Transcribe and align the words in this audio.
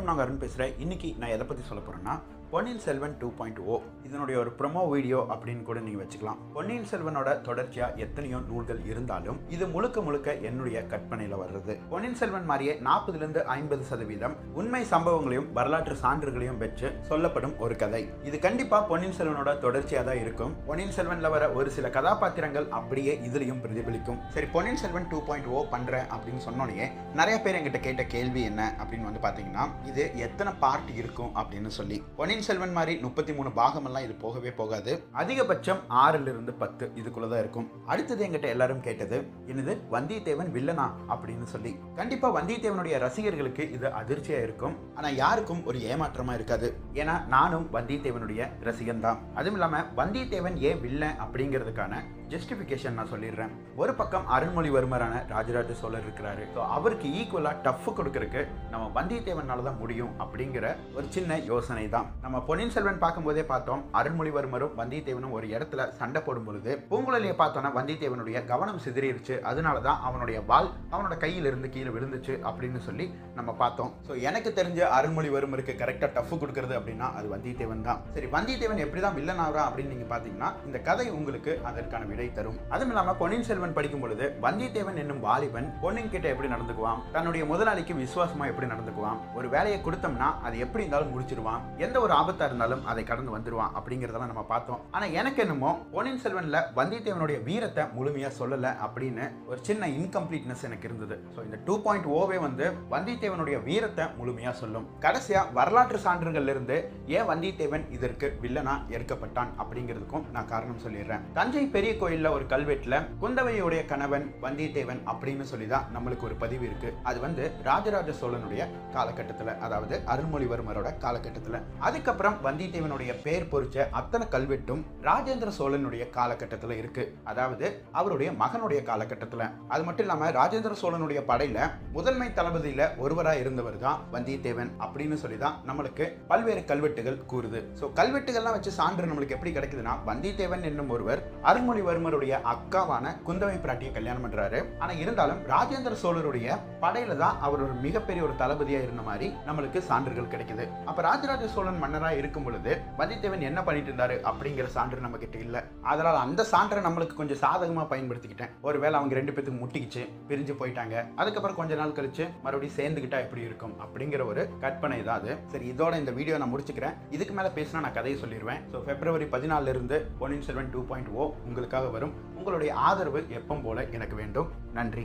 வணக்கம் 0.00 0.12
நாங்கள் 0.12 0.26
அருண் 0.26 0.42
பேசுகிறேன் 0.42 0.76
இன்னைக்கு 0.78 1.08
நான் 1.18 1.32
எதை 1.32 1.44
பற்றி 1.46 1.62
சொல்ல 1.62 1.80
போகிறேன்னா 1.82 2.12
Ponniyin 2.52 2.80
Selvan 2.84 3.12
two 3.18 3.28
point 3.38 3.58
O 3.62 3.74
oh. 3.74 3.80
இதனுடைய 4.06 4.36
ஒரு 4.42 4.50
ப்ரொமோ 4.58 4.80
வீடியோ 4.92 5.18
அப்படின்னு 5.32 5.62
கூட 5.66 5.78
நீங்கள் 5.84 6.00
வச்சுக்கலாம். 6.02 6.38
பொன்னியின் 6.54 6.86
செல்வனோட 6.92 7.28
தொடர்ச்சியாக 7.48 8.00
எத்தனையோ 8.04 8.38
நூல்கள் 8.48 8.80
இருந்தாலும் 8.90 9.38
இது 9.54 9.64
முழுக்க 9.74 10.00
முழுக்க 10.06 10.32
என்னுடைய 10.48 10.78
கற்பனையில் 10.92 11.36
வர்றது. 11.42 11.74
பொன்னியின் 11.92 12.18
செல்வன் 12.20 12.48
மாதிரியே 12.48 12.72
நாற்பதுலேருந்து 12.86 13.42
ஐம்பது 13.56 13.84
சதவீதம் 13.90 14.34
உண்மை 14.60 14.80
சம்பவங்களையும் 14.94 15.46
வரலாற்று 15.58 15.96
சான்றுகளையும் 16.02 16.58
பெற்று 16.62 16.90
சொல்லப்படும் 17.10 17.54
ஒரு 17.66 17.76
கதை. 17.82 18.02
இது 18.30 18.40
கண்டிப்பாக 18.46 18.82
பொன்னியின் 18.90 19.16
செல்வனோட 19.18 19.52
தொடர்ச்சியாக 19.66 20.04
தான் 20.10 20.20
இருக்கும். 20.24 20.56
பொன்னியின் 20.70 20.96
செல்வனில் 20.98 21.32
வர 21.36 21.52
ஒரு 21.60 21.70
சில 21.76 21.88
கதாபாத்திரங்கள் 21.98 22.68
அப்படியே 22.80 23.14
இதுலையும் 23.28 23.62
பிரதிபலிக்கும். 23.66 24.20
சரி 24.34 24.50
Ponniyin 24.56 24.82
Selvan 24.82 25.08
two 25.12 25.20
point 25.30 25.48
O 25.54 25.58
oh 25.60 25.64
பண்ணுறேன் 25.76 26.08
அப்படின்னு 26.16 26.44
சொன்னோடனே 26.48 26.88
நிறைய 27.20 27.38
பேர் 27.46 27.60
எங்கிட்ட 27.60 27.82
கேட்ட 27.86 28.08
கேள்வி 28.16 28.44
என்ன 28.50 28.62
அப்படின்னு 28.80 29.10
வந்து 29.10 29.24
பார்த்தீங்கன்னா 29.28 29.66
இது 29.92 30.02
எத்தனை 30.28 30.54
பார்ட் 30.66 30.92
இருக்கும் 31.00 31.32
அப்படின்னு 31.40 31.72
சொல்லி. 31.80 32.00
பொன்னியின் 32.20 32.38
செல்வன் 32.48 32.74
மாதிரி 32.78 32.94
முப்பத்தி 33.06 33.32
மூணு 33.38 33.50
பாகமெல்லாம் 33.58 34.04
இது 34.06 34.14
போகவே 34.24 34.50
போகாது. 34.60 34.92
அதிகபட்சம் 35.22 35.80
ஆறுல 36.02 36.30
இருந்து 36.32 36.52
பத்து 36.62 36.84
இதுக்குள்ள 37.00 37.28
தான் 37.32 37.42
இருக்கும். 37.44 37.66
அடுத்தது 37.92 38.24
எங்கிட்ட 38.26 38.48
எல்லாரும் 38.54 38.84
கேட்டது 38.86 39.18
என்னது? 39.52 39.74
வந்தியத்தேவன் 39.94 40.52
வில்லனா? 40.56 40.86
அப்படின்னு 41.14 41.48
சொல்லி. 41.54 41.72
கண்டிப்பா 42.00 42.30
வந்தியத்தேவனுடைய 42.38 42.98
ரசிகர்களுக்கு 43.06 43.66
இது 43.76 43.88
அதிர்ச்சியா 44.00 44.40
இருக்கும். 44.46 44.76
ஆனா 44.94 45.08
யாருக்கும் 45.22 45.64
ஒரு 45.64 45.80
ஏமாற்றமா 45.90 46.34
இருக்காது. 46.38 46.70
ஏன்னா 47.00 47.16
நானும் 47.36 47.66
வந்தியத்தேவனுடைய 47.76 48.48
ரசிகன் 48.68 49.04
தான். 49.06 49.20
அதுவும் 49.34 49.58
இல்லாம 49.60 49.82
வந்தியத்தேவன் 50.00 50.58
ஏன் 50.70 50.80
வில்லன் 50.86 51.20
அப்படிங்கிறதுக்கான 51.26 52.02
ஜஸ்டிஃபிகேஷன் 52.32 52.96
நான் 52.98 53.12
சொல்லிடுறேன். 53.12 53.52
ஒரு 53.82 53.92
பக்கம் 54.00 54.28
அருள்மொழிவர்மரான 54.34 55.14
ராஜராஜ 55.34 55.72
சோழர் 55.80 56.04
இருக்கிறாரு. 56.06 56.42
ஸோ 56.54 56.60
அவருக்கு 56.76 57.08
ஈக்குவலாக 57.20 57.62
டஃப் 57.66 57.88
கொடுக்கறதுக்கு 57.98 58.42
நம்ம 58.72 58.84
வந்தியத்தேவனால 58.98 59.64
தான் 59.68 59.80
முடியும் 59.82 60.12
அப்படிங்கிற 60.24 60.66
ஒரு 60.96 61.06
சின்ன 61.16 61.38
யோசனை 61.50 61.86
தான் 61.96 62.06
நம்ம 62.30 62.46
பொன்னியின் 62.48 62.72
செல்வன் 62.74 63.00
பார்க்கும்போதே 63.02 63.42
பார்த்தோம் 63.46 63.80
அருள்மொழிவர்மரும் 63.98 64.74
வந்தியத்தேவனும் 64.80 65.32
ஒரு 65.36 65.46
இடத்துல 65.54 65.84
சண்டை 66.00 66.20
போடும் 66.26 66.44
பொழுது 66.48 66.72
பூங்குழலியை 66.90 67.32
பார்த்தோன்னா 67.40 67.70
வந்தியத்தேவனுடைய 67.78 68.40
கவனம் 68.50 68.78
சிதறிடுச்சு 68.84 69.36
அதனால 69.50 69.80
தான் 69.86 69.98
அவனுடைய 70.08 70.40
வாள் 70.50 70.68
அவனோட 70.92 71.14
கையிலிருந்து 71.24 71.68
கீழே 71.76 71.92
விழுந்துச்சு 71.94 72.34
அப்படின்னு 72.50 72.80
சொல்லி 72.88 73.06
நம்ம 73.38 73.54
பார்த்தோம். 73.62 73.90
ஸோ 74.08 74.12
எனக்கு 74.28 74.52
தெரிஞ்ச 74.58 74.82
அருள்மொழிவர்மருக்கு 74.98 75.74
கரெக்டாக 75.80 76.10
டஃப் 76.18 76.36
கொடுக்கறது 76.42 76.76
அப்படின்னா 76.80 77.08
அது 77.16 77.26
வந்தியத்தேவன் 77.34 77.82
தான். 77.88 77.98
சரி 78.14 78.30
வந்தியத்தேவன் 78.36 78.84
எப்படி 78.84 79.02
தான் 79.06 79.16
வில்லன் 79.18 79.42
ஆகிறா 79.46 79.64
அப்படின்னு 79.70 79.92
நீங்கள் 79.94 80.10
பார்த்தீங்கன்னா 80.12 80.50
இந்த 80.68 80.80
கதை 80.90 81.08
உங்களுக்கு 81.18 81.54
அதற்கான 81.72 82.08
விடை 82.12 82.28
தரும். 82.38 82.60
அதுவும் 82.72 82.94
இல்லாமல் 82.94 83.18
பொன்னியின் 83.24 83.48
செல்வன் 83.50 83.76
படிக்கும் 83.80 84.06
பொழுது 84.06 84.28
வந்தியத்தேவன் 84.46 85.02
என்னும் 85.04 85.20
வாலிபன் 85.26 85.68
பொன்னின் 85.82 86.14
கிட்ட 86.14 86.28
எப்படி 86.34 86.52
நடந்துக்குவான்? 86.54 87.02
தன்னுடைய 87.18 87.42
முதலாளிக்கு 87.52 87.98
விசுவாசமாக 88.04 88.52
எப்படி 88.54 88.70
நடந்துக்குவான்? 88.74 89.20
ஒரு 89.40 89.50
வேலையை 89.58 89.80
கொடுத்தோம்னா 89.88 90.30
அது 90.46 90.64
எப்படி 90.68 90.84
இருந்தாலும் 90.86 91.12
முடிச்சிருவான். 91.16 91.60
எந்த 91.86 91.98
ஒரு 92.06 92.18
ஆபத்தாக 92.20 92.48
இருந்தாலும் 92.50 92.84
அதை 92.92 93.04
கடந்து 93.10 93.34
வந்துடுவான் 93.36 93.74
அப்படிங்கிறதெல்லாம் 93.78 94.32
நம்ம 94.32 94.44
பார்த்தோம். 94.52 94.80
ஆனால் 94.96 95.14
எனக்கு 95.20 95.42
என்னமோ 95.46 95.72
பொன்னியின் 95.94 96.22
செல்வனில் 96.24 96.60
வந்தியத்தேவனுடைய 96.78 97.38
வீரத்தை 97.48 97.84
முழுமையாக 97.96 98.32
சொல்லலை 98.40 98.72
அப்படின்னு 98.86 99.26
ஒரு 99.50 99.60
சின்ன 99.68 99.88
இன்கம்ப்ளீட்னஸ் 100.00 100.66
எனக்கு 100.68 100.88
இருந்தது. 100.90 101.18
ஸோ 101.34 101.40
இந்த 101.48 101.58
டூ 101.68 101.76
பாயிண்ட் 101.86 102.08
ஓவே 102.18 102.38
வந்து 102.46 102.66
வந்தியத்தேவனுடைய 102.94 103.56
வீரத்தை 103.68 104.06
முழுமையாக 104.18 104.54
சொல்லும். 104.62 104.86
கடைசியாக 105.04 105.54
வரலாற்று 105.58 106.00
சான்றுகள்லேருந்து 106.06 106.76
ஏன் 107.16 107.28
வந்தியத்தேவன் 107.32 107.84
இதற்கு 107.96 108.26
வில்லனா 108.44 108.74
எடுக்கப்பட்டான் 108.96 109.52
அப்படிங்கிறதுக்கும் 109.62 110.26
நான் 110.34 110.50
காரணம் 110.54 110.82
சொல்லிடுறேன். 110.84 111.24
தஞ்சை 111.38 111.64
பெரிய 111.76 111.92
கோயிலில் 112.02 112.34
ஒரு 112.36 112.44
கல்வெட்டில் 112.54 112.98
குந்தவையுடைய 113.22 113.82
கணவன் 113.92 114.26
வந்தியத்தேவன் 114.44 115.02
அப்படின்னு 115.12 115.44
சொல்லி 115.52 115.68
தான் 115.74 115.86
நம்மளுக்கு 115.96 116.26
ஒரு 116.28 116.36
பதிவு 116.44 116.64
இருக்கு. 116.68 116.90
அது 117.10 117.18
வந்து 117.26 117.44
ராஜராஜ 117.68 118.10
சோழனுடைய 118.20 118.62
காலகட்டத்தில் 118.96 119.52
அதாவது 119.66 119.96
அருள்மொழிவர்மரோட 120.12 120.88
காலகட்டத்தில். 121.04 121.58
அதுக்கு 121.88 122.09
அதுக்கப்புறம் 122.10 122.38
வந்தியத்தேவனுடைய 122.44 123.12
பெயர் 123.24 123.44
பொறிச்ச 123.50 123.84
அத்தனை 123.98 124.24
கல்வெட்டும் 124.32 124.80
ராஜேந்திர 125.08 125.50
சோழனுடைய 125.58 126.04
காலகட்டத்தில் 126.16 126.72
இருக்கு. 126.78 127.02
அதாவது 127.30 127.66
அவருடைய 127.98 128.30
மகனுடைய 128.40 128.80
காலகட்டத்தில். 128.88 129.44
அது 129.72 129.82
மட்டும் 129.88 130.04
இல்லாம 130.06 130.30
ராஜேந்திர 130.38 130.76
சோழனுடைய 130.80 131.20
படையில 131.28 131.58
முதன்மை 131.96 132.28
தளபதியில 132.38 132.88
ஒருவரா 133.02 133.34
இருந்தவர் 133.42 133.76
தான் 133.84 134.00
வந்தியத்தேவன் 134.14 134.72
அப்படின்னு 134.86 135.18
சொல்லி 135.22 135.38
தான் 135.44 135.54
நம்மளுக்கு 135.68 136.06
பல்வேறு 136.32 136.64
கல்வெட்டுகள் 136.70 137.20
கூறுது. 137.32 137.60
ஸோ 137.80 137.92
கல்வெட்டுகள்லாம் 138.00 138.56
வச்சு 138.56 138.72
சான்று 138.80 139.10
நம்மளுக்கு 139.10 139.36
எப்படி 139.38 139.52
கிடைக்குதுன்னா 139.58 139.94
வந்தியத்தேவன் 140.10 140.66
என்னும் 140.72 140.90
ஒருவர் 140.96 141.22
அருள்மொழிவர்மருடைய 141.52 142.42
அக்காவான 142.54 143.14
குந்தவை 143.28 143.56
பிராட்டியை 143.66 143.92
கல்யாணம் 144.00 144.26
பண்றாரு. 144.26 144.60
ஆனா 144.82 144.92
இருந்தாலும் 145.04 145.40
ராஜேந்திர 145.54 146.00
சோழருடைய 146.02 146.58
படையில 146.84 147.18
தான் 147.24 147.38
அவர் 147.46 147.64
ஒரு 147.68 147.76
மிகப்பெரிய 147.86 148.26
ஒரு 148.28 148.36
தளபதியா 148.42 148.82
இருந்த 148.88 149.04
மாதிரி 149.10 149.28
நம்மளுக்கு 149.50 149.86
சான்றுகள் 149.92 150.32
கிடைக்குது. 150.34 150.66
அப்ப 150.90 151.08
ராஜராஜ 151.10 151.46
சோழன் 151.56 151.82
மன்னர் 151.84 151.98
இருக்கும் 152.20 152.46
பொழுது 152.46 152.72
வந்தியத்தேவன் 153.00 153.44
என்ன 153.50 153.60
பண்ணிட்டு 153.66 153.90
இருந்தாரு 153.90 154.16
அப்படிங்கிற 154.30 154.66
சான்று 154.76 155.04
நம்ம 155.06 155.18
கிட்ட 155.24 155.38
இல்லை. 155.46 155.62
அதனால் 155.92 156.20
அந்த 156.24 156.46
சான்றை 156.52 156.80
நம்மளுக்கு 156.86 157.18
கொஞ்சம் 157.20 157.40
சாதகமாக 157.44 157.86
பயன்படுத்திக்கிட்டேன். 157.92 158.54
ஒருவேளை 158.68 158.94
அவங்க 159.00 159.18
ரெண்டு 159.20 159.34
பேத்துக்கு 159.34 159.62
முட்டிக்கிச்சு 159.62 160.04
பிரிஞ்சு 160.30 160.56
போயிட்டாங்க. 160.62 161.04
அதுக்கப்புறம் 161.20 161.60
கொஞ்ச 161.60 161.78
நாள் 161.82 161.96
கழிச்சு 162.00 162.26
மறுபடியும் 162.46 162.76
சேர்ந்துக்கிட்டா 162.80 163.20
எப்படி 163.26 163.44
இருக்கும் 163.50 163.76
அப்படிங்கிற 163.86 164.24
ஒரு 164.32 164.44
கற்பனை 164.64 165.00
தான் 165.10 165.20
அது. 165.20 165.34
சரி 165.54 165.68
இதோட 165.74 166.00
இந்த 166.04 166.14
வீடியோ 166.18 166.40
நான் 166.44 166.54
முடிச்சுக்கிறேன். 166.54 166.98
இதுக்கு 167.18 167.36
மேலே 167.40 167.52
பேசினா 167.60 167.84
நான் 167.86 167.98
கதையை 168.00 168.18
சொல்லிடுவேன் 168.24 168.64
so 168.74 168.84
February 168.90 169.28
பதினாலிருந்து 169.36 169.98
on 170.24 170.28
Ponniyin 170.30 170.48
Selvan 170.48 170.68
two 170.74 170.80
point 170.90 171.08
O 171.20 171.22
உங்களுக்காக 171.46 171.86
வரும். 171.94 172.12
உங்களுடைய 172.38 172.70
ஆதரவு 172.88 173.20
எப்பவும் 173.38 173.64
போல 173.64 173.82
எனக்கு 173.96 174.14
வேண்டும். 174.20 174.50
நன்றி. 174.76 175.04